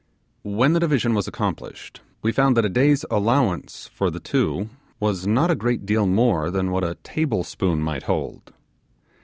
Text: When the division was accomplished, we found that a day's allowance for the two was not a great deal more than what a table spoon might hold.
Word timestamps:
When 0.41 0.73
the 0.73 0.79
division 0.79 1.13
was 1.13 1.27
accomplished, 1.27 2.01
we 2.23 2.31
found 2.31 2.57
that 2.57 2.65
a 2.65 2.69
day's 2.69 3.05
allowance 3.11 3.87
for 3.93 4.09
the 4.09 4.19
two 4.19 4.67
was 4.99 5.27
not 5.27 5.51
a 5.51 5.55
great 5.55 5.85
deal 5.85 6.07
more 6.07 6.49
than 6.49 6.71
what 6.71 6.83
a 6.83 6.95
table 7.03 7.43
spoon 7.43 7.83
might 7.83 8.01
hold. 8.09 8.51